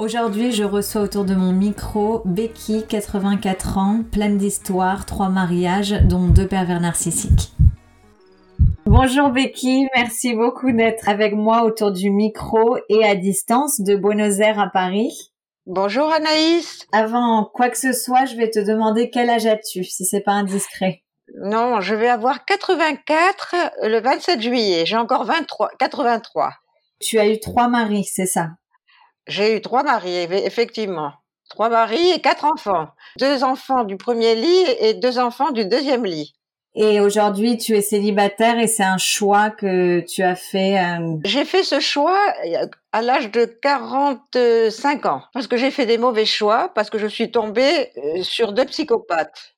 [0.00, 6.26] Aujourd'hui, je reçois autour de mon micro Becky, 84 ans, pleine d'histoires, trois mariages, dont
[6.28, 7.52] deux pervers narcissiques.
[8.86, 14.38] Bonjour Becky, merci beaucoup d'être avec moi autour du micro et à distance de Buenos
[14.38, 15.34] Aires à Paris.
[15.66, 16.86] Bonjour Anaïs.
[16.92, 20.32] Avant quoi que ce soit, je vais te demander quel âge as-tu, si c'est pas
[20.32, 21.02] indiscret.
[21.42, 24.86] Non, je vais avoir 84 le 27 juillet.
[24.86, 26.54] J'ai encore 23, 83.
[27.00, 28.48] Tu as eu trois maris, c'est ça?
[29.26, 31.12] J'ai eu trois maris, effectivement.
[31.48, 32.88] Trois maris et quatre enfants.
[33.18, 36.34] Deux enfants du premier lit et deux enfants du deuxième lit.
[36.76, 40.78] Et aujourd'hui, tu es célibataire et c'est un choix que tu as fait.
[40.78, 42.16] Euh, j'ai fait ce choix
[42.92, 47.08] à l'âge de 45 ans parce que j'ai fait des mauvais choix parce que je
[47.08, 49.56] suis tombée euh, sur deux psychopathes.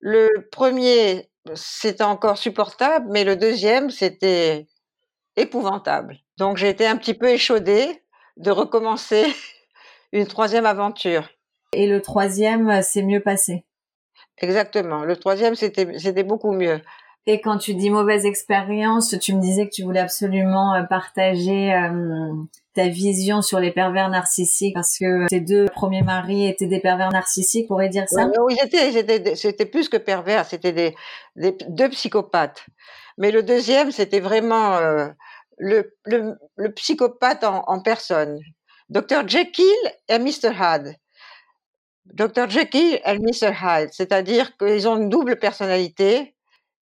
[0.00, 4.66] Le premier, c'était encore supportable, mais le deuxième, c'était
[5.36, 6.16] épouvantable.
[6.38, 8.02] Donc j'ai été un petit peu échaudée
[8.36, 9.24] de recommencer
[10.12, 11.28] une troisième aventure.
[11.72, 13.64] Et le troisième, euh, c'est mieux passé.
[14.38, 15.04] Exactement.
[15.04, 16.80] Le troisième, c'était, c'était beaucoup mieux.
[17.26, 21.72] Et quand tu dis mauvaise expérience, tu me disais que tu voulais absolument euh, partager
[21.72, 22.32] euh,
[22.74, 27.10] ta vision sur les pervers narcissiques parce que tes deux premiers maris étaient des pervers
[27.10, 28.28] narcissiques, pourrait dire ça?
[28.44, 30.96] Oui, c'était, c'était, plus que pervers, c'était des,
[31.36, 32.66] deux psychopathes.
[33.18, 34.78] Mais le deuxième, c'était vraiment
[35.58, 35.94] le,
[36.74, 38.38] psychopathe en, personne.
[38.88, 39.66] Dr Jekyll
[40.08, 40.96] et Mr Hyde.
[42.06, 46.34] Dr Jekyll et Mr Hyde, c'est-à-dire qu'ils ont une double personnalité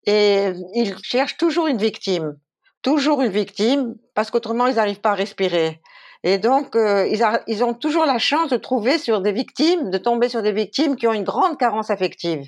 [0.06, 2.38] et ils cherchent toujours une victime,
[2.82, 5.82] toujours une victime, parce qu'autrement ils n'arrivent pas à respirer.
[6.24, 7.06] Et donc, euh,
[7.46, 10.96] ils, ont toujours la chance de trouver sur des victimes, de tomber sur des victimes
[10.96, 12.44] qui ont une grande carence affective,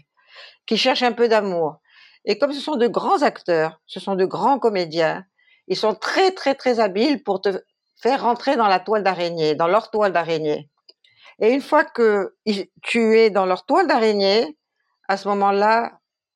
[0.67, 1.77] qui cherchent un peu d'amour.
[2.25, 5.25] Et comme ce sont de grands acteurs, ce sont de grands comédiens,
[5.71, 7.63] ils sont très, très, très habiles pour te
[8.03, 10.69] faire rentrer dans la toile d'araignée, dans leur toile d'araignée.
[11.39, 12.35] Et une fois que
[12.83, 14.59] tu es dans leur toile d'araignée,
[15.09, 15.93] à ce moment-là,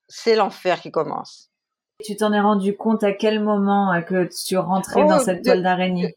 [0.09, 1.51] c'est l'enfer qui commence.
[2.05, 5.45] Tu t'en es rendu compte à quel moment euh, que tu rentrais dans oh, cette
[5.45, 6.17] toile d'araignée?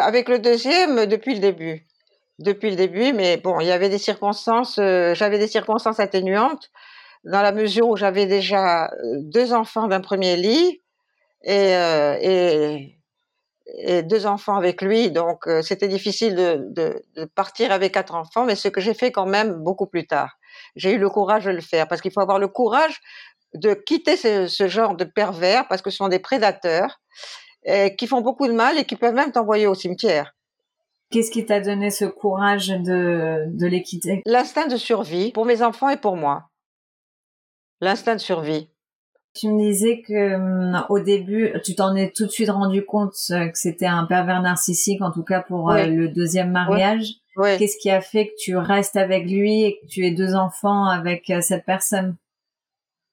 [0.00, 1.86] Avec le deuxième, depuis le début.
[2.38, 6.70] Depuis le début, mais bon, il y avait des circonstances, euh, j'avais des circonstances atténuantes,
[7.24, 8.88] dans la mesure où j'avais déjà euh,
[9.20, 10.81] deux enfants d'un premier lit,
[11.44, 12.98] et, euh, et,
[13.78, 15.10] et, deux enfants avec lui.
[15.10, 18.94] Donc, euh, c'était difficile de, de, de, partir avec quatre enfants, mais ce que j'ai
[18.94, 20.38] fait quand même beaucoup plus tard.
[20.76, 23.00] J'ai eu le courage de le faire parce qu'il faut avoir le courage
[23.54, 27.00] de quitter ce, ce, genre de pervers parce que ce sont des prédateurs
[27.64, 30.34] et qui font beaucoup de mal et qui peuvent même t'envoyer au cimetière.
[31.10, 34.22] Qu'est-ce qui t'a donné ce courage de, de les quitter?
[34.24, 36.48] L'instinct de survie pour mes enfants et pour moi.
[37.82, 38.71] L'instinct de survie.
[39.34, 43.14] Tu me disais que hum, au début, tu t'en es tout de suite rendu compte
[43.30, 47.14] euh, que c'était un pervers narcissique, en tout cas pour euh, le deuxième mariage.
[47.36, 50.84] Qu'est-ce qui a fait que tu restes avec lui et que tu aies deux enfants
[50.84, 52.16] avec euh, cette personne?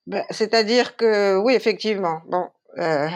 [0.06, 2.20] Ben, C'est-à-dire que oui, effectivement.
[2.26, 2.48] Bon,
[2.78, 3.08] euh,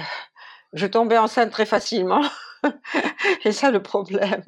[0.73, 2.23] je tombais enceinte très facilement.
[3.45, 4.43] et ça le problème.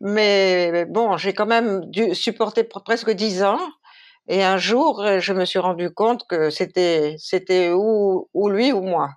[0.00, 3.60] Mais bon, j'ai quand même dû supporter presque dix ans
[4.32, 8.80] et un jour, euh, je me suis rendu compte que c'était c'était ou, lui ou
[8.80, 9.10] moi.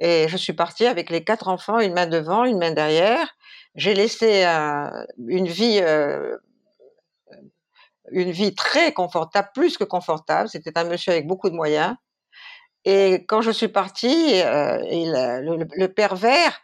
[0.00, 3.36] Et je suis partie avec les quatre enfants, une main devant, une main derrière.
[3.76, 4.44] J'ai laissé
[5.28, 6.36] une vie euh,
[8.10, 10.48] une vie très confortable, plus que confortable.
[10.48, 11.94] C'était un monsieur avec beaucoup de moyens.
[12.84, 14.78] Et quand je suis partie, euh,
[15.78, 16.60] le, pervers,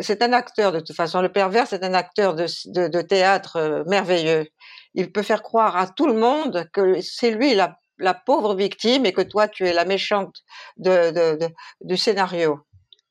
[0.00, 1.22] c'est un acteur de toute façon.
[1.22, 2.46] Le pervers, c'est un acteur de,
[2.88, 4.46] de théâtre merveilleux
[4.94, 9.06] il peut faire croire à tout le monde que c'est lui la, la, pauvre victime
[9.06, 10.42] et que toi tu es la méchante
[10.76, 11.48] de, de, de
[11.80, 12.60] du scénario.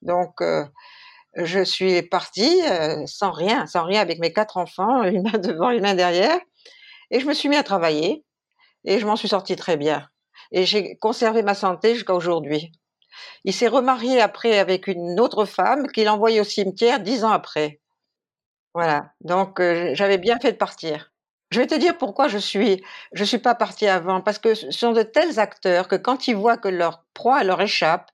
[0.01, 0.65] Donc euh,
[1.35, 5.71] je suis partie euh, sans rien, sans rien avec mes quatre enfants, une main devant,
[5.71, 6.39] une main derrière,
[7.09, 8.23] et je me suis mis à travailler
[8.85, 10.07] et je m'en suis sortie très bien.
[10.51, 12.71] Et j'ai conservé ma santé jusqu'à aujourd'hui.
[13.43, 17.31] Il s'est remarié après avec une autre femme qu'il a envoyée au cimetière dix ans
[17.31, 17.79] après.
[18.73, 19.11] Voilà.
[19.21, 21.10] Donc euh, j'avais bien fait de partir.
[21.51, 22.81] Je vais te dire pourquoi je suis,
[23.13, 26.35] je suis pas partie avant, parce que ce sont de tels acteurs que quand ils
[26.35, 28.09] voient que leur proie leur échappe,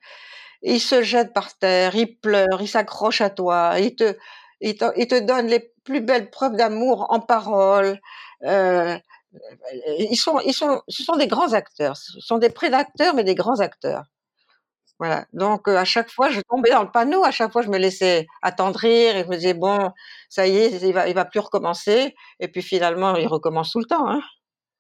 [0.64, 4.18] ils se jettent par terre, ils pleurent, ils s'accrochent à toi, ils te,
[4.62, 8.00] ils te, ils te, donnent les plus belles preuves d'amour en parole.
[8.44, 8.98] Euh,
[10.00, 11.98] ils sont, ils sont, ce sont des grands acteurs.
[11.98, 14.06] Ce sont des prédateurs, mais des grands acteurs.
[15.00, 15.26] Voilà.
[15.34, 17.24] Donc à chaque fois, je tombais dans le panneau.
[17.24, 19.92] À chaque fois, je me laissais attendrir et je me disais bon,
[20.30, 22.16] ça y est, il va, il va plus recommencer.
[22.40, 24.10] Et puis finalement, il recommence tout le temps.
[24.10, 24.22] Hein.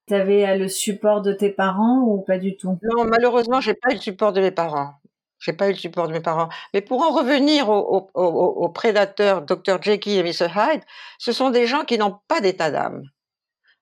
[0.07, 2.79] Tu avais le support de tes parents ou pas du tout?
[2.81, 4.93] Non, malheureusement, j'ai pas eu le support de mes parents.
[5.39, 6.49] J'ai pas eu le support de mes parents.
[6.73, 9.81] Mais pour en revenir aux, prédateurs Dr.
[9.81, 10.47] Jekyll et Mr.
[10.55, 10.81] Hyde,
[11.19, 13.03] ce sont des gens qui n'ont pas d'état d'âme.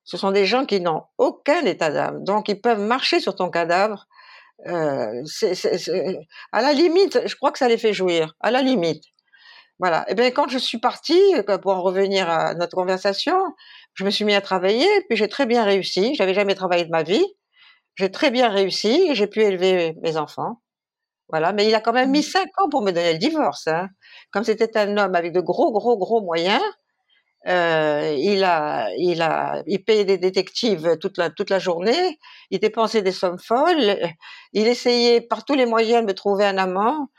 [0.03, 2.23] Ce sont des gens qui n'ont aucun état d'âme.
[2.23, 4.07] Donc, ils peuvent marcher sur ton cadavre.
[4.67, 5.23] Euh,
[6.51, 8.33] à la limite, je crois que ça les fait jouir.
[8.39, 9.03] À la limite.
[9.79, 10.03] Voilà.
[10.07, 13.37] Et eh bien, quand je suis partie, euh, pour en revenir à notre conversation,
[13.93, 16.15] je me suis mis à travailler, puis j'ai très bien réussi.
[16.15, 17.25] J'avais jamais travaillé de ma vie.
[17.95, 20.61] J'ai très bien réussi et j'ai pu élever mes enfants.
[21.29, 22.23] Voilà, mais il a quand même mis mmh.
[22.23, 23.67] cinq ans pour me donner le divorce.
[23.67, 23.89] Hein.
[24.31, 26.61] Comme c'était un homme avec de gros, gros, gros moyens,
[27.47, 32.19] euh, il a, il a, il payait des détectives toute la toute la journée.
[32.49, 33.97] Il dépensait des sommes folles.
[34.53, 37.09] Il essayait par tous les moyens de me trouver un amant.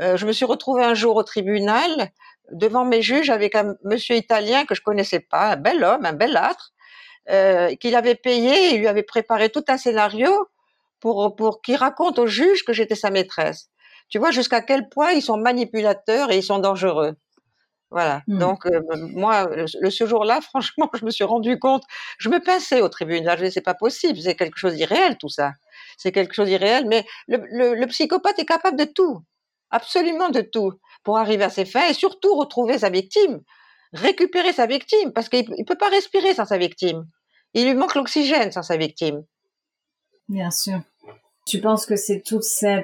[0.00, 2.10] Euh, je me suis retrouvée un jour au tribunal
[2.50, 6.12] devant mes juges avec un monsieur italien que je connaissais pas, un bel homme, un
[6.12, 6.72] bel âtre,
[7.30, 8.74] euh, qu'il avait payé.
[8.74, 10.30] Il lui avait préparé tout un scénario
[11.00, 13.70] pour, pour qu'il raconte au juge que j'étais sa maîtresse.
[14.08, 17.16] Tu vois jusqu'à quel point ils sont manipulateurs et ils sont dangereux.
[17.94, 18.22] Voilà.
[18.26, 18.38] Hmm.
[18.38, 18.80] Donc euh,
[19.12, 21.84] moi, le, ce jour-là, franchement, je me suis rendu compte,
[22.18, 23.38] je me pinçais au tribunal.
[23.38, 25.52] Je disais c'est pas possible, c'est quelque chose d'irréel tout ça.
[25.96, 26.86] C'est quelque chose d'irréel.
[26.88, 29.22] Mais le, le, le, psychopathe est capable de tout,
[29.70, 30.72] absolument de tout,
[31.04, 33.42] pour arriver à ses fins et surtout retrouver sa victime,
[33.92, 37.06] récupérer sa victime, parce qu'il ne peut pas respirer sans sa victime.
[37.52, 39.24] Il lui manque l'oxygène sans sa victime.
[40.28, 40.80] Bien sûr.
[41.46, 42.80] Tu penses que c'est tout euh,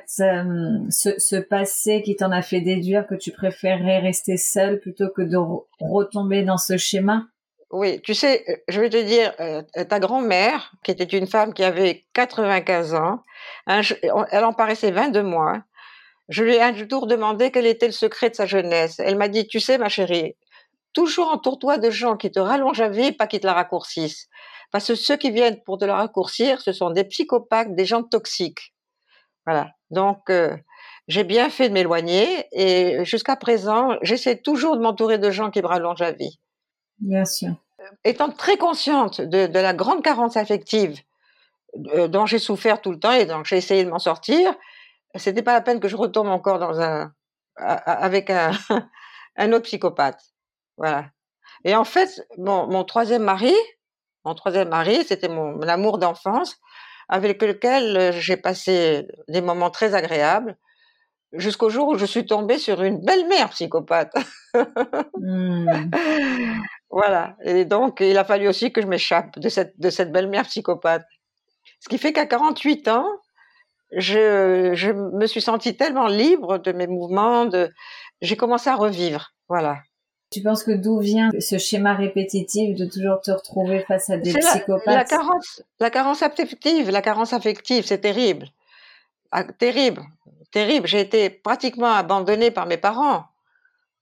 [0.91, 5.39] ce, passé qui t'en a fait déduire que tu préférerais rester seule plutôt que de
[5.81, 7.27] retomber dans ce schéma?
[7.71, 11.55] Oui, tu sais, euh, je vais te dire, euh, ta grand-mère, qui était une femme
[11.55, 13.23] qui avait 95 ans,
[13.67, 15.63] elle en paraissait 22 mois,
[16.29, 18.97] je lui ai un jour demandé quel était le secret de sa jeunesse.
[18.99, 20.37] Elle m'a dit, tu sais, ma chérie,
[20.93, 24.29] toujours entoure-toi de gens qui te rallongent la vie, pas qui te la raccourcissent.
[24.71, 28.03] Parce que ceux qui viennent pour te la raccourcir, ce sont des psychopathes, des gens
[28.03, 28.75] toxiques.
[29.47, 29.73] Voilà.
[29.91, 30.57] Donc, euh,
[31.09, 35.61] j'ai bien fait de m'éloigner et jusqu'à présent, j'essaie toujours de m'entourer de gens qui
[35.61, 36.39] me rallongent la vie.
[36.99, 37.51] Bien sûr.
[38.05, 41.01] Étant très consciente de, de la grande carence affective
[41.95, 44.55] euh, dont j'ai souffert tout le temps et dont j'ai essayé de m'en sortir,
[45.17, 47.13] c'était pas la peine que je retombe encore dans un
[47.57, 48.53] avec un,
[49.37, 50.23] un autre psychopathe.
[50.77, 51.11] Voilà.
[51.65, 53.55] Et en fait, mon, mon troisième mari,
[54.25, 56.59] mon troisième mari, c'était mon, amour d'enfance,
[57.09, 60.57] avec lequel euh, j'ai passé des moments très agréables,
[61.33, 64.15] jusqu'au jour où je suis tombée sur une belle-mère psychopathe.
[65.19, 65.91] Mmh.
[66.91, 67.37] Voilà.
[67.45, 71.05] Et donc, il a fallu aussi que je m'échappe de cette, de cette belle-mère psychopathe.
[71.79, 73.07] Ce qui fait qu'à 48 ans,
[73.93, 77.73] je, je me suis sentie tellement libre de mes mouvements, de,
[78.21, 79.33] j'ai commencé à revivre.
[79.49, 79.79] Voilà.
[80.31, 84.33] Tu penses que d'où vient ce schéma répétitif de toujours te retrouver face à des
[84.33, 88.47] psychopathes la, carence, la carence affective, la carence affective, c'est terrible,
[89.33, 90.03] ah, terrible,
[90.53, 90.87] terrible.
[90.87, 93.25] J'ai été pratiquement abandonnée par mes parents,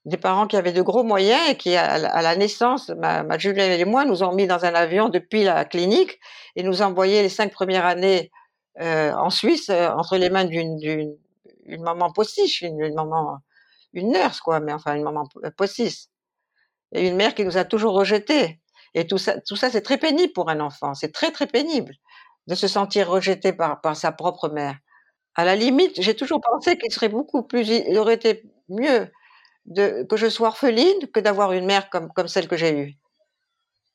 [0.05, 3.65] des parents qui avaient de gros moyens et qui, à, la naissance, ma, ma Julien
[3.65, 6.21] et moi, nous ont mis dans un avion depuis la clinique
[6.57, 8.31] et nous envoyé les cinq premières années
[8.83, 11.17] euh, en Suisse euh, entre les mains d'une
[11.65, 13.39] une maman postiche, une, une maman,
[13.95, 15.25] une nurse quoi, mais enfin une maman
[15.57, 16.07] postiche
[16.93, 18.61] et une mère qui nous a toujours rejetés.
[18.95, 20.95] Et tout ça, tout ça, c'est très pénible pour un enfant.
[20.95, 21.95] C'est très très pénible
[22.47, 24.77] de se sentir rejeté par, par sa propre mère.
[25.35, 29.09] À la limite, j'ai toujours pensé qu'il serait beaucoup plus, il aurait été mieux
[29.67, 32.95] de, que je sois orpheline que d'avoir une mère comme, comme celle que j'ai eue.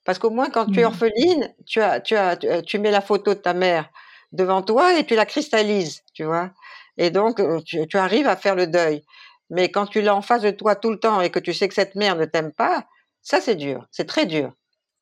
[0.06, 0.88] Parce qu'au moins, quand tu es mmh.
[0.88, 3.90] orpheline, tu as, tu as, tu mets la photo de ta mère
[4.32, 6.52] devant toi et tu la cristallises, tu vois.
[6.98, 9.04] Et donc, euh, tu, tu arrives à faire le deuil.
[9.50, 11.68] Mais quand tu l'as en face de toi tout le temps et que tu sais
[11.68, 12.86] que cette mère ne t'aime pas,
[13.22, 14.54] ça c'est dur, c'est très dur.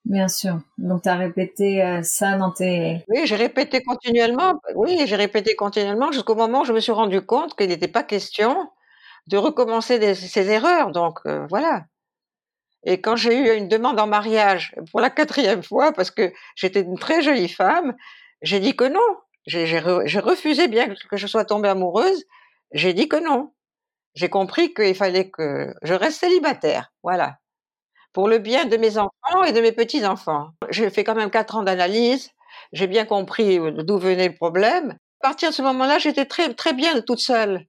[0.05, 0.59] Bien sûr.
[0.77, 3.03] Donc tu as répété euh, ça dans tes...
[3.07, 4.59] Oui, j'ai répété continuellement.
[4.75, 8.03] Oui, j'ai répété continuellement jusqu'au moment où je me suis rendu compte qu'il n'était pas
[8.03, 8.69] question
[9.27, 10.91] de recommencer ces erreurs.
[10.91, 11.85] Donc euh, voilà.
[12.83, 16.81] Et quand j'ai eu une demande en mariage pour la quatrième fois, parce que j'étais
[16.81, 17.95] une très jolie femme,
[18.41, 18.99] j'ai dit que non.
[19.45, 22.25] J'ai refusé, bien que je sois tombée amoureuse,
[22.73, 23.51] j'ai dit que non
[24.13, 27.37] j'ai compris qu'il fallait que je reste célibataire, voilà,
[28.13, 30.49] pour le bien de mes enfants et de mes petits-enfants.
[30.69, 32.31] J'ai fait quand même quatre ans d'analyse,
[32.73, 34.97] j'ai bien compris d'où venait le problème.
[35.21, 37.65] À partir de ce moment-là, j'étais très très bien toute seule.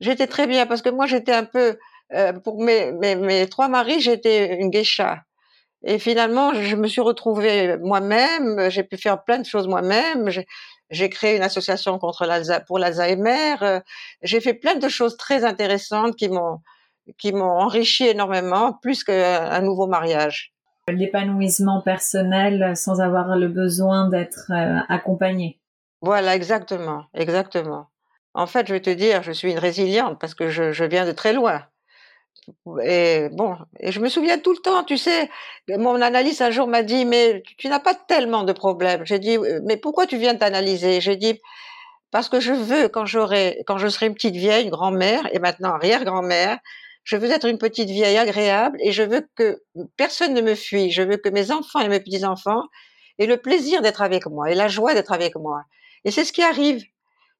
[0.00, 1.78] J'étais très bien parce que moi j'étais un peu
[2.12, 5.22] euh, pour mes, mes, mes trois maris, j'étais une geisha.
[5.86, 10.30] Et finalement, je me suis retrouvée moi-même, j'ai pu faire plein de choses moi-même.
[10.90, 12.26] J'ai créé une association contre
[12.66, 13.56] pour l'Alzheimer.
[13.62, 13.80] Euh,
[14.22, 16.60] j'ai fait plein de choses très intéressantes qui m'ont
[17.18, 20.54] qui m'ont enrichi énormément, plus qu'un nouveau mariage.
[20.88, 25.60] L'épanouissement personnel sans avoir le besoin d'être euh, accompagné.
[26.00, 27.88] Voilà, exactement, exactement.
[28.34, 31.06] En fait, je vais te dire, je suis une résiliente parce que je, je viens
[31.06, 31.62] de très loin.
[32.82, 35.30] Et bon, et je me souviens tout le temps, tu sais,
[35.68, 39.04] mon analyste un jour m'a dit, mais tu, n'as pas tellement de problèmes.
[39.04, 41.00] J'ai dit, mais pourquoi tu viens t'analyser?
[41.00, 41.40] J'ai dit,
[42.10, 45.70] parce que je veux, quand j'aurai, quand je serai une petite vieille, grand-mère, et maintenant
[45.70, 46.58] arrière-grand-mère,
[47.04, 49.62] je veux être une petite vieille agréable et je veux que
[49.96, 50.90] personne ne me fuit.
[50.90, 52.62] Je veux que mes enfants et mes petits-enfants
[53.18, 55.64] aient le plaisir d'être avec moi et la joie d'être avec moi.
[56.04, 56.82] Et c'est ce qui arrive.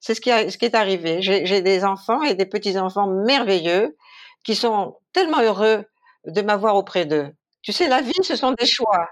[0.01, 1.23] C'est ce qui est arrivé.
[1.23, 3.97] J'ai des enfants et des petits-enfants merveilleux
[4.45, 5.85] qui sont tellement heureux
[6.27, 7.33] de m'avoir auprès d'eux.
[7.63, 9.09] Tu sais, la vie, ce sont des choix.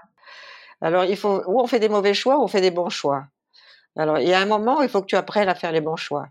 [0.81, 3.25] Alors, il faut, ou on fait des mauvais choix, ou on fait des bons choix.
[3.95, 5.81] Alors, il y a un moment où il faut que tu apprennes à faire les
[5.81, 6.27] bons choix.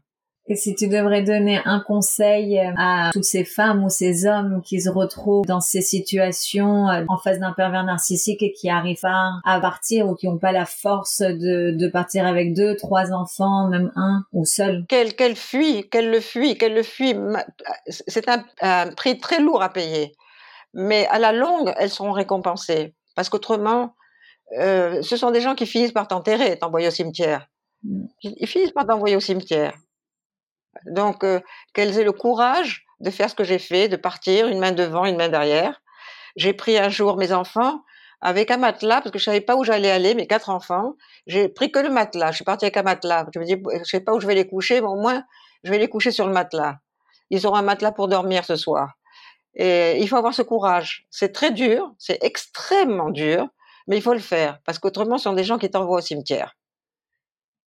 [0.49, 4.81] Et si tu devrais donner un conseil à toutes ces femmes ou ces hommes qui
[4.81, 9.35] se retrouvent dans ces situations euh, en face d'un pervers narcissique et qui arrivent pas
[9.45, 13.69] à partir ou qui n'ont pas la force de, de, partir avec deux, trois enfants,
[13.69, 14.85] même un ou seul?
[14.89, 17.15] Qu'elle qu'elle fuit, qu'elle le fuit, qu'elle le fuit.
[17.87, 20.13] C'est un, un prix très lourd à payer.
[20.75, 22.95] Mais à la longue, elles seront récompensées.
[23.15, 23.95] Parce qu'autrement,
[24.59, 27.47] euh, ce sont des gens qui finissent par t'enterrer, t'envoyer au cimetière.
[27.85, 28.07] Mm.
[28.23, 29.75] Ils finissent par t'envoyer au cimetière.
[30.87, 31.41] Donc, euh,
[31.75, 35.05] qu'elles aient le courage de faire ce que j'ai fait, de partir, une main devant,
[35.05, 35.81] une main derrière.
[36.37, 37.83] J'ai pris un jour mes enfants
[38.21, 40.95] avec un matelas, parce que je savais pas où j'allais aller, mes quatre enfants.
[41.26, 42.31] J'ai pris que le matelas.
[42.31, 43.26] Je suis partie avec un matelas.
[43.35, 45.25] Je me dis, je sais pas où je vais les coucher, mais au moins,
[45.64, 46.76] je vais les coucher sur le matelas.
[47.31, 48.95] Ils auront un matelas pour dormir ce soir.
[49.55, 51.07] Et il faut avoir ce courage.
[51.11, 53.49] C'est très dur, c'est extrêmement dur,
[53.87, 56.57] mais il faut le faire, parce qu'autrement, ce sont des gens qui t'envoient au cimetière.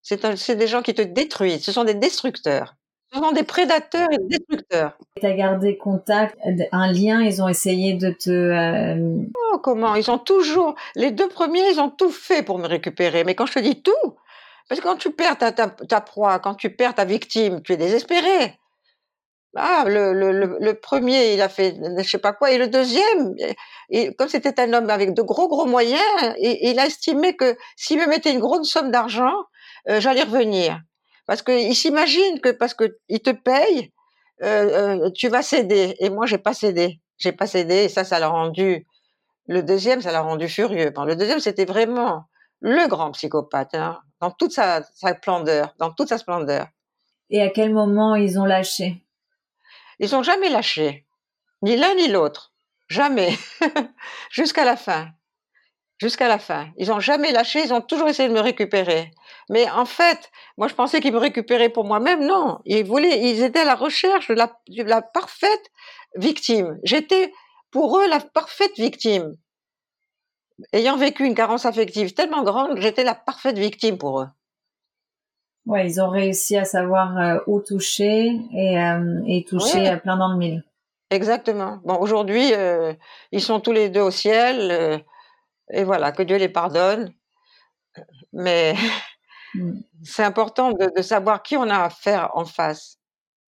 [0.02, 2.76] C'est des gens qui te détruisent, ce sont des destructeurs.
[3.16, 4.98] Sont des prédateurs et des destructeurs.
[5.20, 6.38] Tu as gardé contact,
[6.72, 8.30] un lien, ils ont essayé de te...
[8.30, 9.96] Euh, oh, comment?
[9.96, 10.76] Ils ont toujours...
[10.96, 13.24] Les deux premiers, ils ont tout fait pour me récupérer.
[13.24, 13.94] Mais quand je te dis tout,
[14.68, 17.78] parce que quand tu perds ta, ta, proie, quand tu perds ta victime, tu es
[17.78, 18.60] désespéré.
[19.56, 23.34] Ah, le, le, le, premier, il a fait je sais pas quoi, et le deuxième,
[24.18, 26.02] comme c'était un homme avec de gros gros moyens,
[26.40, 29.32] il, il a estimé que s'il me mettait une grosse somme d'argent,
[29.88, 30.82] euh, j'allais revenir.
[31.26, 33.92] Parce qu'ils s'imaginent que parce qu'ils te payent,
[34.44, 35.96] euh, euh, tu vas céder.
[36.00, 37.00] Et moi, j'ai pas cédé.
[37.18, 37.86] J'ai pas cédé.
[37.86, 38.86] Et ça, ça l'a rendu.
[39.48, 40.92] Le deuxième, ça l'a rendu furieux.
[40.96, 42.26] le deuxième, c'était vraiment
[42.62, 46.68] le grand psychopathe, hein, dans toute sa, sa splendeur, dans toute sa splendeur.
[47.30, 49.04] Et à quel moment ils ont lâché?
[50.00, 51.06] Ils ont jamais lâché,
[51.62, 52.54] ni l'un ni l'autre,
[52.88, 53.38] jamais,
[54.32, 55.10] jusqu'à la fin
[55.98, 56.68] jusqu'à la fin.
[56.78, 59.12] Ils ont jamais lâché, ils ont toujours essayé de me récupérer.
[59.50, 62.26] Mais en fait, moi je pensais qu'ils me récupéraient pour moi-même.
[62.26, 65.72] Non, ils voulaient, ils étaient à la recherche de la, de la parfaite
[66.16, 66.80] victime.
[66.84, 67.34] J'étais
[67.72, 69.36] pour eux la parfaite victime.
[70.72, 74.28] Ayant vécu une carence affective tellement grande, j'étais la parfaite victime pour eux.
[75.66, 80.16] Ouais, ils ont réussi à savoir euh, où toucher et, euh, et toucher à plein
[80.16, 80.64] dans le mille.
[81.10, 81.80] Exactement.
[81.84, 82.94] Bon, aujourd'hui, euh,
[83.32, 85.04] ils sont tous les deux au ciel
[85.72, 87.14] et voilà, que Dieu les pardonne.
[88.34, 88.76] Mais
[89.56, 89.80] mm.
[90.04, 92.98] c'est important de, savoir qui on a affaire en face,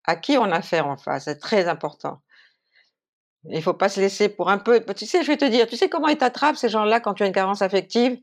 [0.06, 2.22] à qui on a affaire en face, c'est très important.
[3.50, 4.84] Il faut pas se laisser pour un peu.
[4.96, 7.24] Tu sais, je vais te dire, tu sais comment ils t'attrapent ces gens-là quand tu
[7.24, 8.20] as une carence affective?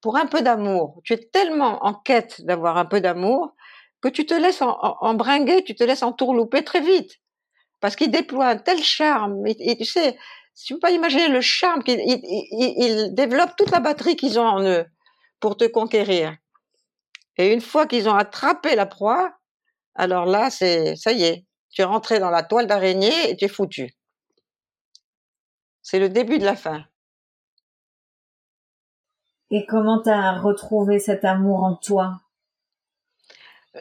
[0.00, 1.00] Pour un peu d'amour.
[1.04, 3.54] Tu es tellement en quête d'avoir un peu d'amour
[4.00, 7.12] que tu te laisses embringuer, tu te laisses entourlouper très vite.
[7.80, 9.46] Parce qu'ils déploient un tel charme.
[9.46, 10.16] et tu sais,
[10.54, 14.62] tu peux pas imaginer le charme qu'ils ils, développent toute la batterie qu'ils ont en
[14.62, 14.86] eux
[15.40, 16.36] pour te conquérir.
[17.36, 19.34] Et une fois qu'ils ont attrapé la proie,
[19.94, 23.44] alors là, c'est ça y est, tu es rentré dans la toile d'araignée et tu
[23.44, 23.90] es foutu.
[25.82, 26.84] C'est le début de la fin.
[29.50, 32.20] Et comment tu as retrouvé cet amour en toi?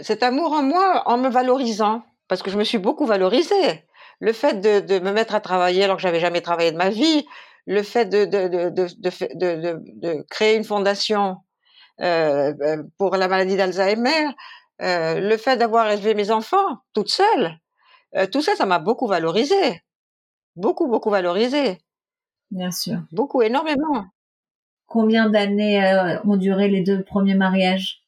[0.01, 3.85] Cet amour en moi en me valorisant, parce que je me suis beaucoup valorisée
[4.19, 7.25] le fait de, me mettre à travailler alors que j'avais jamais travaillé de ma vie,
[7.65, 11.37] le fait de, de créer une fondation
[12.01, 14.29] euh, euh, pour la maladie d'Alzheimer,
[14.81, 17.59] euh, le fait d'avoir élevé mes enfants toute seule,
[18.31, 19.81] tout ça, ça m'a beaucoup valorisé,
[20.55, 21.79] beaucoup, beaucoup valorisé.
[22.51, 22.99] Bien sûr.
[23.11, 24.05] Beaucoup, énormément.
[24.85, 28.03] Combien d'années ont duré les deux premiers mariages?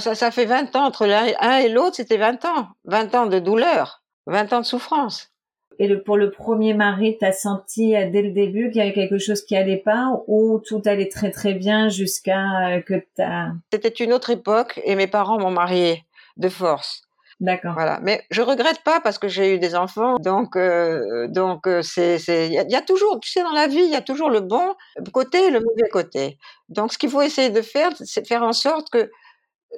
[0.00, 2.68] Ça, ça fait 20 ans entre l'un et l'autre, c'était 20 ans.
[2.84, 5.32] 20 ans de douleur, 20 ans de souffrance
[5.78, 8.92] Et le, pour le premier mari, t'as senti euh, dès le début qu'il y avait
[8.92, 13.48] quelque chose qui allait pas ou tout allait très très bien jusqu'à euh, que t'as...
[13.72, 16.04] C'était une autre époque et mes parents m'ont mariée
[16.36, 17.02] de force.
[17.40, 17.74] D'accord.
[17.74, 18.00] Voilà.
[18.02, 20.16] Mais je regrette pas parce que j'ai eu des enfants.
[20.18, 23.90] Donc, euh, donc c'est, c'est, il y, a toujours, tu sais, dans la vie, il
[23.90, 24.74] y a toujours le bon
[25.12, 26.38] côté et le mauvais côté.
[26.70, 29.10] Donc, ce qu'il faut essayer de faire, c'est de faire en sorte que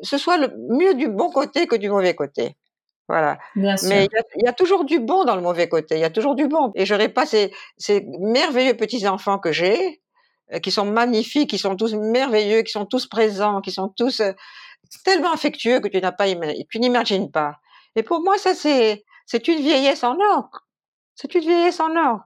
[0.02, 2.56] ce soit le mieux du bon côté que du mauvais côté.
[3.08, 3.38] Voilà.
[3.56, 3.88] Bien sûr.
[3.88, 5.96] Mais il y, a, il y, a, toujours du bon dans le mauvais côté.
[5.96, 6.72] Il y a toujours du bon.
[6.74, 10.02] Et j'aurais pas ces, ces merveilleux petits enfants que j'ai,
[10.62, 14.22] qui sont magnifiques, qui sont tous merveilleux, qui sont tous présents, qui sont tous
[15.04, 16.26] tellement affectueux que tu n'as pas,
[16.70, 17.56] tu n'imagines pas.
[17.96, 20.48] Et pour moi, ça c'est, c'est une vieillesse en or.
[21.14, 22.20] C'est une vieillesse en or.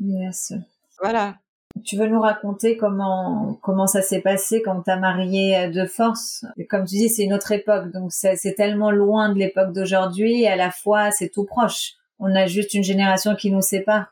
[0.00, 0.52] Yes.
[1.00, 1.36] Voilà.
[1.84, 6.44] Tu veux nous raconter comment comment ça s'est passé quand t'as marié de force?
[6.70, 10.42] Comme tu dis, c'est une autre époque, donc c'est tellement loin de l'époque d'aujourd'hui.
[10.42, 11.92] Et à la fois, c'est tout proche.
[12.18, 14.06] On a juste une génération qui nous sépare.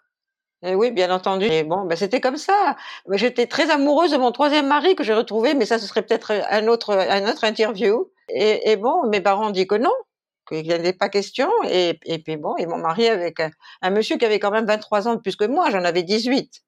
[0.65, 1.45] Et oui, bien entendu.
[1.45, 2.77] Et bon, ben c'était comme ça.
[3.13, 6.33] J'étais très amoureuse de mon troisième mari que j'ai retrouvé, mais ça, ce serait peut-être
[6.51, 8.11] un autre, un autre interview.
[8.31, 9.93] Et, bon, mes parents ont dit que non,
[10.49, 11.51] qu'il n'y avait pas question.
[11.71, 13.51] Et, puis bon, ils m'ont marié avec un,
[13.83, 15.69] un, monsieur qui avait quand même 23 ans de plus que moi.
[15.71, 16.64] J'en avais 18.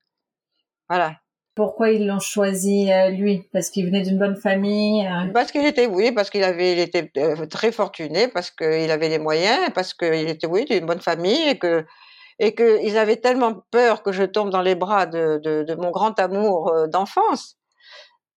[0.88, 1.16] Voilà.
[1.54, 3.48] Pourquoi ils l'ont choisi euh, lui?
[3.52, 5.06] Parce qu'il venait d'une bonne famille.
[5.06, 5.32] Euh...
[5.32, 9.08] Parce qu'il était, oui, parce qu'il avait, il était euh, très fortuné, parce qu'il avait
[9.08, 11.84] les moyens, parce qu'il était, oui, d'une bonne famille et que
[12.38, 15.90] et qu'ils avaient tellement peur que je tombe dans les bras de, de, de mon
[15.90, 17.56] grand amour euh, d'enfance.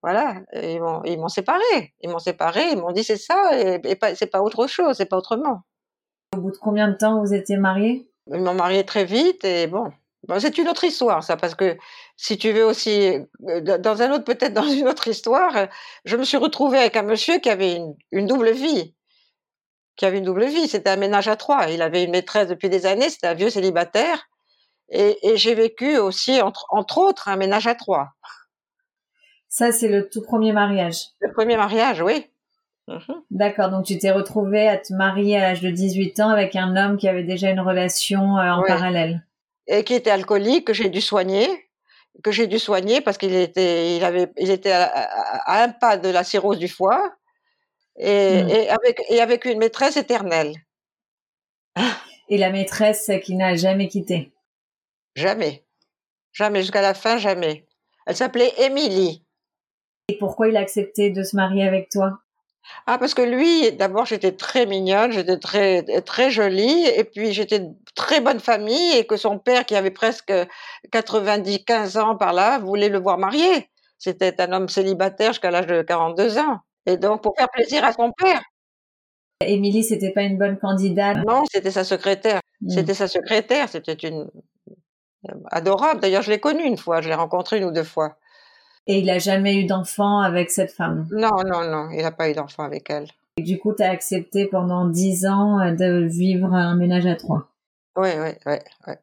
[0.02, 1.94] Voilà, ils m'ont, ils m'ont séparé.
[2.00, 4.96] Ils m'ont séparé, ils m'ont dit c'est ça et, et pas, c'est pas autre chose,
[4.96, 5.64] c'est pas autrement.
[6.34, 8.10] Au bout de combien de temps vous étiez mariés?
[8.28, 9.92] Ils m'ont marié très vite et bon,
[10.26, 11.76] bon, c'est une autre histoire ça parce que
[12.22, 15.70] si tu veux aussi dans un autre peut-être dans une autre histoire,
[16.04, 18.94] je me suis retrouvée avec un monsieur qui avait une, une double vie
[19.96, 20.68] qui avait une double vie.
[20.70, 21.70] C'était un ménage à trois.
[21.70, 24.30] Il avait une maîtresse depuis des années, c'était un vieux célibataire.
[24.90, 28.12] Et, et j'ai vécu aussi, entre, entre, autres, un ménage à trois.
[29.50, 31.08] Ça, c'est le tout premier mariage.
[31.20, 32.26] Le premier mariage, oui.
[32.88, 33.14] Mmh.
[33.30, 36.78] D'accord, donc tu t'es retrouvée à te marier à l'âge de 18 ans avec un
[36.78, 38.68] homme qui avait déjà une relation euh, en oui.
[38.68, 39.26] parallèle.
[39.68, 41.69] Et qui était alcoolique, que j'ai dû soigner,
[42.24, 45.70] que j'ai dû soigner parce qu'il était, il avait, il était à, à, à, un
[45.70, 47.14] pas de la cirrhose du foie
[47.98, 48.50] et, mmh.
[48.50, 50.54] et, avec, et avec une maîtresse éternelle.
[52.30, 54.32] Et la maîtresse qui n'a jamais quitté
[55.16, 55.66] Jamais.
[56.32, 57.66] Jamais, jusqu'à la fin, jamais.
[58.06, 59.26] Elle s'appelait Émilie.
[60.08, 62.20] Et pourquoi il a accepté de se marier avec toi?
[62.86, 67.60] Ah, parce que lui, d'abord, j'étais très mignonne, j'étais très, très jolie, et puis j'étais
[67.60, 70.34] de très bonne famille, et que son père, qui avait presque
[70.92, 73.70] 90, 15 ans par là, voulait le voir marié.
[73.98, 76.60] C'était un homme célibataire jusqu'à l'âge de 42 ans.
[76.86, 78.42] Et donc, pour faire plaisir à son père.
[79.42, 81.18] Émilie, c'était pas une bonne candidate.
[81.26, 82.42] Non, c'était sa secrétaire.
[82.62, 82.70] Mmh.
[82.70, 83.70] C'était sa secrétaire.
[83.70, 84.30] C'était une
[85.52, 86.00] adorable.
[86.02, 87.02] D'ailleurs, je l'ai connue une fois.
[87.02, 88.18] Je l'ai rencontrée une ou deux fois.
[88.88, 91.08] Et il a jamais eu d'enfant avec cette femme?
[91.12, 91.90] Non, non, non.
[91.92, 93.08] Il n'a pas eu d'enfant avec elle.
[93.38, 97.50] Et du coup, tu as accepté pendant dix ans de vivre un ménage à trois?
[97.96, 98.56] Oui, oui, oui,
[98.88, 98.94] oui.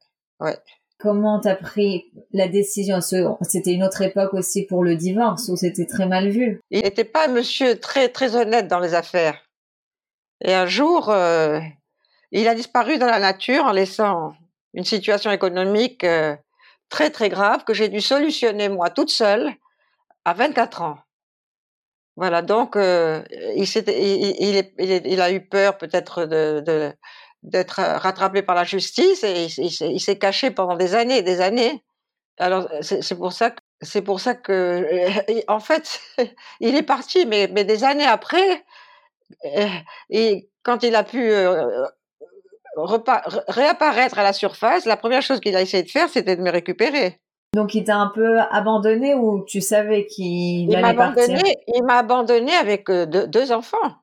[0.41, 0.57] Ouais.
[0.99, 3.01] Comment t'as pris la décision?
[3.01, 6.61] C'était une autre époque aussi pour le divorce où c'était très mal vu.
[6.71, 9.39] Il n'était pas un monsieur très très honnête dans les affaires.
[10.43, 11.61] Et un jour, euh,
[12.33, 14.35] il a disparu dans la nature en laissant
[14.75, 16.35] une situation économique euh,
[16.89, 19.53] très très grave que j'ai dû solutionner moi toute seule
[20.27, 20.99] à 24 ans.
[22.17, 23.23] Voilà, donc euh,
[23.57, 26.93] il, a eu peur peut-être de,
[27.43, 31.85] d'être rattrapé par la justice et il, s'est caché pendant des années des années.
[32.39, 34.87] Alors c'est pour ça que c'est pour ça que
[35.49, 36.01] en fait
[36.61, 38.65] il est parti mais mais des années après
[40.11, 41.31] et quand il a pu
[43.49, 46.51] réapparaître à la surface, la première chose qu'il a essayé de faire c'était de me
[46.51, 47.21] récupérer.
[47.55, 51.39] Donc il t'a un peu abandonné ou tu savais qu'il allait partir?
[51.75, 53.97] Il m'a abandonné avec deux, deux, enfants,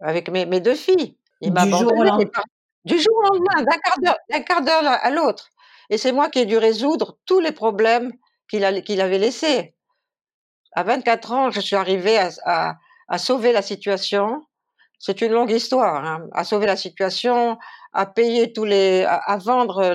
[0.00, 1.16] avec mes, mes deux filles.
[1.40, 2.24] Il m'a abandonné
[2.84, 3.64] du jour au lendemain,
[4.30, 5.50] d'un quart d'heure, à l'autre.
[5.90, 8.12] Et c'est moi qui ai dû résoudre tous les problèmes
[8.48, 9.74] qu'il avait laissés.
[10.72, 12.76] À 24 ans, je suis arrivée à, à,
[13.08, 14.42] à sauver la situation.
[14.98, 17.58] C'est une longue histoire, hein, à sauver la situation,
[17.92, 19.92] à payer tous les, à, à vendre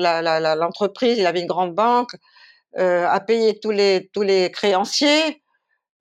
[0.56, 1.17] l'entreprise.
[1.17, 2.15] Il avait une grande banque,
[2.77, 5.43] euh, à payer tous les tous les créanciers,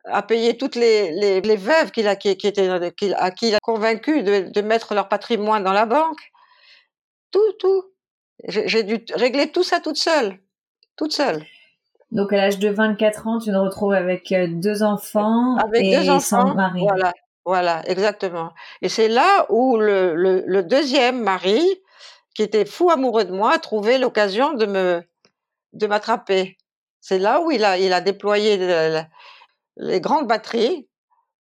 [0.04, 3.48] à payer toutes les les, les veuves qu'il a qui, qui étaient qui, à qui
[3.48, 6.20] il a convaincu de, de mettre leur patrimoine dans la banque
[7.30, 7.84] tout, tout.
[8.48, 10.38] J'ai dû régler tout ça toute seule,
[10.96, 11.44] toute seule.
[12.10, 15.96] Donc à l'âge de 24 ans, tu te retrouves avec euh, deux enfants avec et
[15.96, 16.82] deux enfants, sans mari.
[16.82, 17.12] Voilà,
[17.44, 18.52] voilà, exactement.
[18.82, 21.62] Et c'est là où le, le, le, deuxième mari
[22.34, 25.02] qui était fou amoureux de moi, a trouvé l'occasion de me
[25.74, 26.56] de m'attraper.
[27.00, 28.56] C'est là où il a il a déployé
[29.76, 30.88] les grandes batteries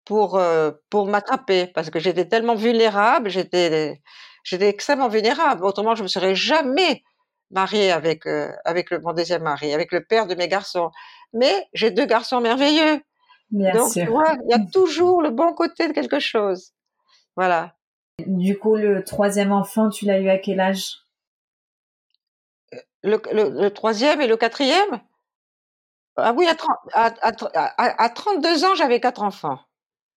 [0.05, 4.01] pour euh, pour m'attraper parce que j'étais tellement vulnérable, j'étais
[4.43, 5.65] j'étais extrêmement vulnérable.
[5.65, 7.03] Autrement, je me serais jamais
[7.51, 10.91] mariée avec euh, avec le, mon deuxième mari, avec le père de mes garçons.
[11.33, 13.01] Mais j'ai deux garçons merveilleux.
[13.51, 16.71] Donc tu vois, il y a toujours le bon côté de quelque chose.
[17.35, 17.75] Voilà.
[18.19, 20.99] Du coup, le troisième enfant, tu l'as eu à quel âge?
[23.03, 24.99] Le, le, troisième et le quatrième?
[26.17, 26.47] Ah oui,
[26.93, 29.59] à, à, à 32 ans, j'avais quatre enfants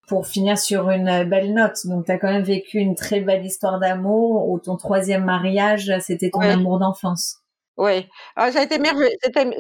[0.09, 1.87] pour finir sur une belle note.
[1.87, 5.93] Donc, tu as quand même vécu une très belle histoire d'amour où ton troisième mariage,
[6.01, 7.37] c'était ton amour d'enfance.
[7.77, 9.15] Oui, ah, ça a été merveilleux.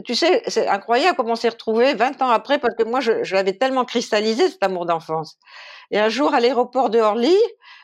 [0.04, 3.22] Tu sais, c'est incroyable comment on s'est retrouvés 20 ans après parce que moi, je,
[3.22, 5.38] je l'avais tellement cristallisé, cet amour d'enfance.
[5.92, 7.36] Et un jour, à l'aéroport de Orly,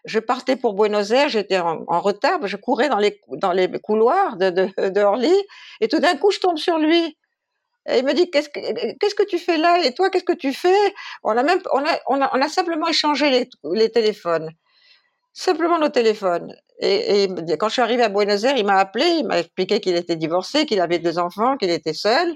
[0.04, 4.36] je partais pour Buenos Aires, j'étais en, retard, je courais dans les, dans les couloirs
[4.36, 5.32] de, de, de Orly
[5.80, 7.16] et tout d'un coup, je tombe sur lui.
[7.88, 8.60] Et il me dit qu'est-ce que
[8.98, 9.78] qu'est-ce que tu fais là?
[9.84, 10.94] Et toi qu'est-ce que tu fais?
[11.22, 14.50] On a même on a on a, on a simplement échangé les, les téléphones,
[15.32, 16.54] simplement nos téléphones.
[16.80, 19.80] Et, et, quand je suis arrivée à Buenos Aires, il m'a appelé, il m'a expliqué
[19.80, 22.32] qu'il était divorcé, qu'il avait deux enfants, qu'il était seul.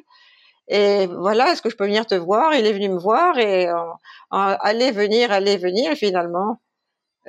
[0.69, 2.55] Et voilà, est-ce que je peux venir te voir?
[2.55, 3.69] Il est venu me voir et
[4.31, 5.93] allez venir, allez venir.
[5.93, 6.61] Et finalement,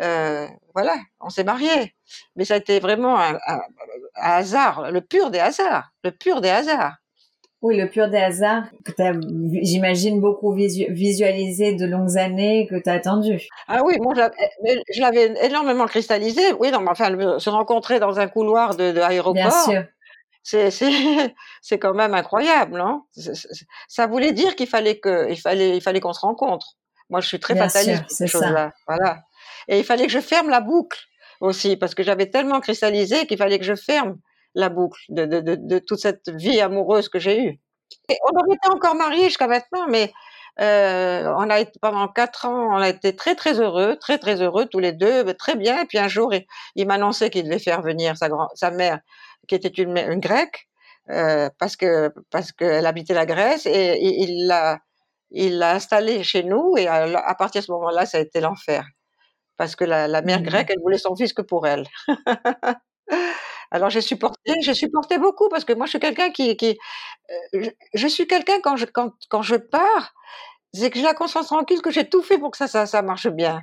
[0.01, 1.95] euh, voilà, on s'est mariés.
[2.36, 3.62] Mais ça a été vraiment un, un,
[4.15, 6.95] hasard, le pur des hasards, le pur des hasards.
[7.61, 9.11] Oui, le pur des hasards que tu as,
[9.63, 13.41] j'imagine, beaucoup visualisé de longues années, que tu as attendu.
[13.67, 16.53] Ah oui, moi, je l'avais énormément cristallisé.
[16.59, 19.69] Oui, non, mais enfin, se rencontrer dans un couloir de, aéroport.
[21.61, 23.03] C'est, quand même incroyable, non
[23.89, 26.77] Ça voulait dire qu'il fallait que, il fallait, il fallait qu'on se rencontre.
[27.09, 28.71] Moi, je suis très fataliste ces choses-là.
[28.87, 29.23] Voilà.
[29.67, 30.97] Et il fallait que je ferme la boucle
[31.41, 34.17] aussi, parce que j'avais tellement cristallisé qu'il fallait que je ferme
[34.55, 37.59] la boucle de, de, de, de toute cette vie amoureuse que j'ai eue.
[38.09, 40.12] Et on aurait été encore mariés jusqu'à maintenant, mais
[40.59, 44.41] euh, on a été pendant quatre ans, on a été très très heureux, très très
[44.41, 45.81] heureux tous les deux, très bien.
[45.81, 48.99] Et puis un jour, il, il m'annonçait qu'il devait faire venir sa, grand, sa mère,
[49.47, 50.67] qui était une, une grecque,
[51.12, 54.79] euh, parce que parce qu'elle habitait la Grèce, et, il l'a
[55.31, 56.75] il l'a installée chez nous.
[56.77, 58.85] Et à, à partir de ce moment-là, ça a été l'enfer,
[59.57, 60.43] parce que la, la mère mmh.
[60.43, 61.85] grecque, elle voulait son fils que pour elle.
[63.71, 66.77] Alors j'ai supporté, j'ai supporté beaucoup parce que moi je suis quelqu'un qui, qui
[67.32, 70.13] euh, je, je, suis quelqu'un quand je quand quand je pars,
[70.73, 73.01] c'est que j'ai la conscience tranquille que j'ai tout fait pour que ça ça, ça
[73.01, 73.62] marche bien.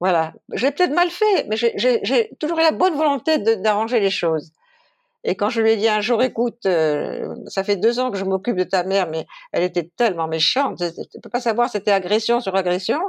[0.00, 4.52] Voilà, j'ai peut-être mal fait, mais j'ai toujours eu la bonne volonté d'arranger les choses.
[5.24, 8.18] Et quand je lui ai dit un jour, écoute, euh, ça fait deux ans que
[8.18, 11.90] je m'occupe de ta mère, mais elle était tellement méchante, tu peux pas savoir, c'était
[11.92, 13.00] agression sur agression.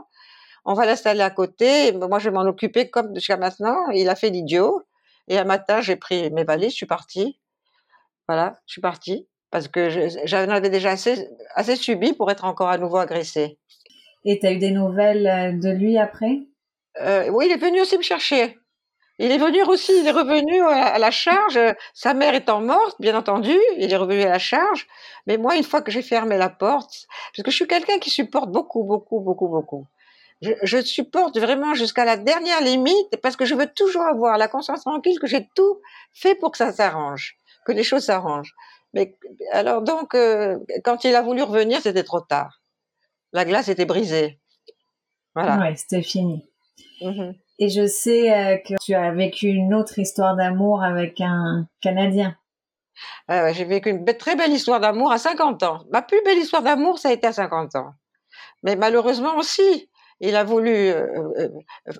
[0.65, 3.78] On va l'installer à côté, moi je vais m'en occuper comme jusqu'à maintenant.
[3.93, 4.82] Il a fait l'idiot.
[5.27, 7.39] Et un matin, j'ai pris mes valises, je suis partie.
[8.27, 9.89] Voilà, je suis partie parce que
[10.25, 13.57] j'en avais déjà assez, assez subi pour être encore à nouveau agressée.
[14.25, 16.39] Et tu as eu des nouvelles euh, de lui après?
[17.01, 18.57] Euh, Oui, il est venu aussi me chercher.
[19.19, 21.59] Il est venu aussi, il est revenu à la charge.
[21.93, 24.85] Sa mère étant morte, bien entendu, il est revenu à la charge.
[25.25, 28.11] Mais moi, une fois que j'ai fermé la porte, parce que je suis quelqu'un qui
[28.11, 29.87] supporte beaucoup, beaucoup, beaucoup, beaucoup
[30.41, 34.47] je, je supporte vraiment jusqu'à la dernière limite parce que je veux toujours avoir la
[34.47, 35.82] conscience tranquille que j'ai tout
[36.13, 38.54] fait pour que ça s'arrange, que les choses s'arrangent.
[38.93, 39.17] Mais
[39.52, 42.62] alors donc, euh, quand il a voulu revenir, c'était trop tard.
[43.34, 44.39] La glace était brisée.
[45.36, 45.58] Voilà.
[45.60, 46.50] Ouais, c'était fini.
[47.02, 47.36] Mm-hmm.
[47.60, 52.36] Et je sais euh, que tu as vécu une autre histoire d'amour avec un Canadien.
[53.30, 55.84] Euh, j'ai vécu une très belle histoire d'amour à 50 ans.
[55.91, 57.93] Ma plus belle histoire d'amour, ça a été à 50 ans.
[58.63, 61.06] Mais malheureusement aussi, il a voulu euh,
[61.38, 61.49] euh,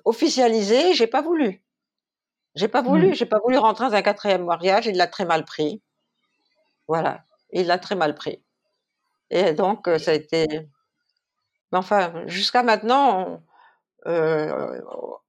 [0.04, 1.62] officialiser, j'ai pas voulu.
[2.54, 3.14] J'ai pas voulu, mmh.
[3.14, 5.80] j'ai pas voulu rentrer dans un quatrième mariage, il l'a très mal pris.
[6.88, 8.42] Voilà, il l'a très mal pris.
[9.30, 10.46] Et donc, euh, ça a été.
[11.70, 13.42] Mais enfin, jusqu'à maintenant,
[14.06, 14.80] on, euh,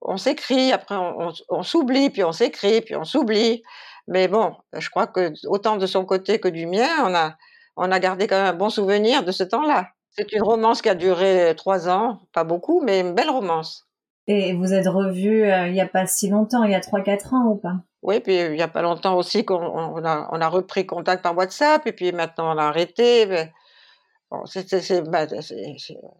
[0.02, 3.64] on s'écrit, après on, on s'oublie, puis on s'écrit, puis on s'oublie.
[4.08, 7.36] Mais bon, je crois que autant de son côté que du mien, on a,
[7.76, 9.90] on a gardé quand même un bon souvenir de ce temps-là.
[10.20, 13.88] C'est une romance qui a duré trois ans, pas beaucoup, mais une belle romance.
[14.28, 17.02] Et vous êtes revus euh, il n'y a pas si longtemps, il y a trois,
[17.02, 17.78] quatre ans ou pas?
[18.02, 21.24] Oui, puis il n'y a pas longtemps aussi qu'on on a, on a, repris contact
[21.24, 23.26] par WhatsApp, et puis maintenant on a arrêté.
[23.26, 23.52] Mais
[24.30, 24.44] bon,
[25.08, 25.26] bah,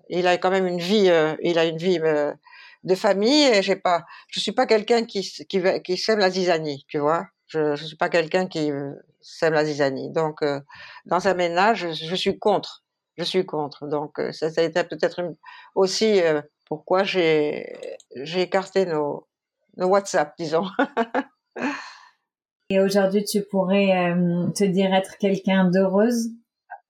[0.10, 2.34] il a quand même une vie, euh, il a une vie euh,
[2.84, 6.86] de famille, et j'ai pas, je suis pas quelqu'un qui, qui, qui sème la zizanie,
[6.88, 7.28] tu vois.
[7.48, 8.72] Je ne suis pas quelqu'un qui
[9.22, 10.12] sème la zizanie.
[10.12, 10.44] Donc,
[11.06, 12.84] dans un ménage, je, je suis contre
[13.20, 13.88] je suis contre.
[13.88, 15.22] Donc euh, ça, ça a été peut-être
[15.76, 17.76] aussi euh, pourquoi j'ai
[18.16, 19.28] j'ai écarté nos,
[19.78, 20.66] nos WhatsApp, disons.
[22.70, 26.30] Et aujourd'hui, tu pourrais euh, te dire être quelqu'un d'heureuse?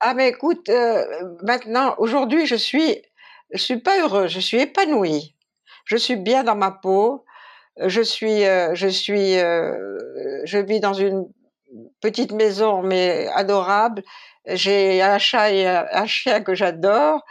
[0.01, 1.05] Ah mais écoute, euh,
[1.41, 3.01] maintenant, aujourd'hui, je suis,
[3.51, 5.35] je suis pas heureuse, je suis épanouie.
[5.85, 7.25] Je suis bien dans ma peau.
[7.77, 11.27] Je suis, euh, je suis, je vis dans une
[12.01, 14.03] petite maison mais adorable.
[14.45, 17.23] J'ai un chat et un chien que j'adore.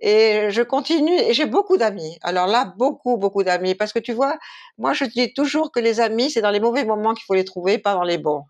[0.00, 2.18] Et je continue, et j'ai beaucoup d'amis.
[2.22, 3.74] Alors là, beaucoup, beaucoup d'amis.
[3.74, 4.38] Parce que tu vois,
[4.78, 7.44] moi, je dis toujours que les amis, c'est dans les mauvais moments qu'il faut les
[7.44, 8.44] trouver, pas dans les bons.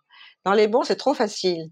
[0.44, 1.70] Dans les bons, c'est trop facile.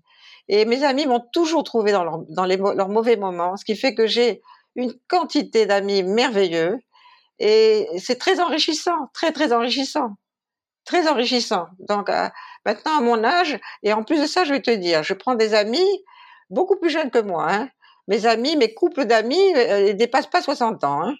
[0.48, 4.40] Et mes amis m'ont toujours trouvé dans, leurs mauvais moments, ce qui fait que j'ai
[4.74, 6.78] une quantité d'amis merveilleux.
[7.38, 10.10] Et c'est très enrichissant, très, très enrichissant.
[10.88, 11.66] Très enrichissant.
[11.86, 12.28] Donc, euh,
[12.64, 15.34] maintenant, à mon âge, et en plus de ça, je vais te dire, je prends
[15.34, 15.86] des amis
[16.48, 17.68] beaucoup plus jeunes que moi, hein,
[18.06, 21.02] mes amis, mes couples d'amis, euh, ils dépassent pas 60 ans.
[21.02, 21.14] Hein.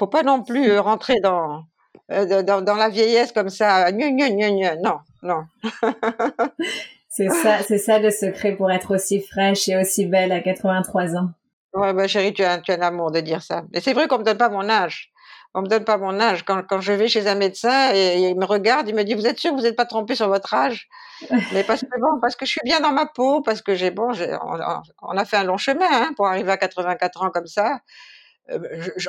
[0.00, 1.62] Faut pas non plus euh, rentrer dans,
[2.10, 3.92] euh, dans, dans la vieillesse comme ça.
[3.92, 5.44] Non, non.
[7.08, 11.14] c'est ça, c'est ça le secret pour être aussi fraîche et aussi belle à 83
[11.14, 11.28] ans.
[11.72, 13.62] Ouais, bah chérie, tu as, tu as un amour de dire ça.
[13.72, 15.12] Mais c'est vrai qu'on me donne pas mon âge
[15.54, 16.44] on me donne pas mon âge.
[16.44, 19.26] Quand, quand je vais chez un médecin et, il me regarde, il me dit vous
[19.26, 20.88] êtes sûr que vous n'êtes pas trompé sur votre âge?
[21.52, 23.90] Mais parce que bon, parce que je suis bien dans ma peau, parce que j'ai
[23.90, 24.12] bon,
[25.02, 27.78] on, a fait un long chemin hein, pour arriver à 84 ans comme ça.
[28.50, 28.58] Euh,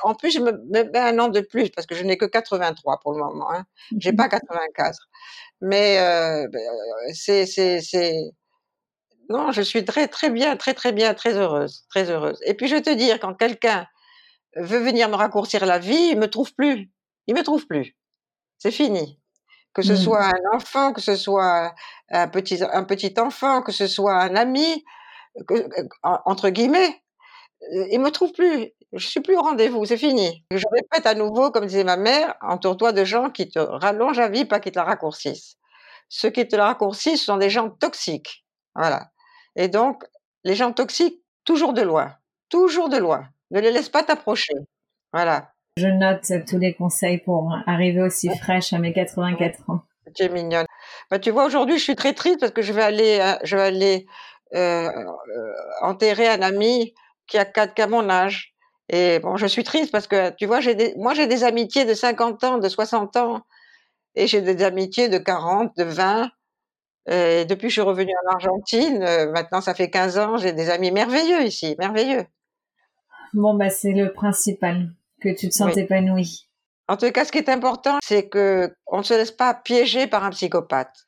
[0.04, 3.00] en plus, je me mets un an de plus parce que je n'ai que 83
[3.02, 3.52] pour le moment.
[3.52, 3.66] Hein.
[3.98, 4.98] J'ai pas 84.
[5.62, 6.62] Mais euh, ben,
[7.14, 8.14] c'est c'est c'est
[9.30, 12.40] non, je suis très très bien, très très bien, très heureuse, très heureuse.
[12.46, 13.88] Et puis je vais te dire, quand quelqu'un
[14.56, 16.92] veut venir me raccourcir la vie, il me trouve plus.
[17.28, 17.96] Il me trouve plus.
[18.58, 19.20] C'est fini.
[19.74, 19.98] Que ce mmh.
[19.98, 21.74] soit un enfant, que ce soit
[22.10, 24.86] un petit, un petit enfant, que ce soit un ami,
[25.48, 25.68] que,
[26.04, 27.02] entre guillemets,
[27.74, 28.72] euh, il me trouve plus.
[28.94, 30.46] Je suis plus au rendez-vous, c'est fini.
[30.52, 34.30] Je répète à nouveau, comme disait ma mère, entoure-toi de gens qui te rallongent la
[34.30, 35.58] vie, pas qui te la raccourcissent.
[36.08, 38.46] Ceux qui te la raccourcissent sont des gens toxiques.
[38.76, 39.10] Voilà.
[39.56, 40.04] Et donc,
[40.44, 42.16] les gens toxiques, toujours de loin.
[42.50, 43.28] Toujours de loin.
[43.52, 44.54] Ne les laisse pas t'approcher.
[45.14, 45.52] Voilà.
[45.78, 49.82] Je note tous les conseils pour arriver aussi fraîche à mes 84 ans.
[50.16, 50.66] Tu es mignonne.
[51.12, 53.58] Bah, tu vois, aujourd'hui, je suis très triste parce que je vais aller, euh, je
[53.58, 54.06] vais aller
[54.54, 56.94] euh, euh, enterrer un ami
[57.28, 58.54] qui a quatre qu'à mon âge.
[58.90, 61.86] Et bon, je suis triste parce que, tu vois, j'ai des, moi, j'ai des amitiés
[61.86, 63.42] de 50 ans, de 60 ans,
[64.16, 66.30] et j'ai des amitiés de 40, de 20.
[67.08, 69.00] Et depuis que je suis revenue en Argentine,
[69.32, 72.26] maintenant ça fait 15 ans, j'ai des amis merveilleux ici, merveilleux.
[73.36, 76.48] Bon, bah, c'est le principal, que tu te sens épanoui.
[76.88, 80.08] En tout cas, ce qui est important, c'est que on ne se laisse pas piéger
[80.08, 81.08] par un psychopathe.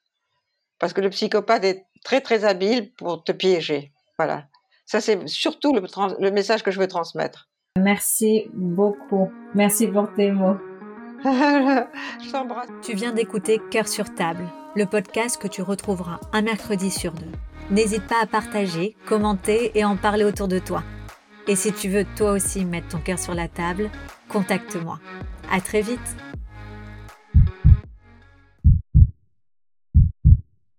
[0.77, 3.93] Parce que le psychopathe est très, très habile pour te piéger.
[4.17, 4.43] Voilà.
[4.85, 5.81] Ça, c'est surtout le,
[6.19, 7.47] le message que je veux transmettre.
[7.79, 9.31] Merci beaucoup.
[9.55, 10.57] Merci pour tes mots.
[11.23, 12.69] je t'embrasse.
[12.81, 17.31] Tu viens d'écouter Cœur sur table, le podcast que tu retrouveras un mercredi sur deux.
[17.71, 20.83] N'hésite pas à partager, commenter et en parler autour de toi.
[21.47, 23.89] Et si tu veux toi aussi mettre ton cœur sur la table,
[24.29, 24.99] contacte-moi.
[25.49, 26.26] À très vite!